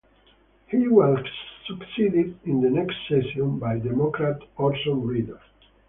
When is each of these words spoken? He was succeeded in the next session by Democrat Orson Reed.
He 0.65 0.87
was 0.87 1.23
succeeded 1.67 2.39
in 2.45 2.59
the 2.61 2.71
next 2.71 2.95
session 3.07 3.59
by 3.59 3.77
Democrat 3.77 4.39
Orson 4.57 5.03
Reed. 5.05 5.29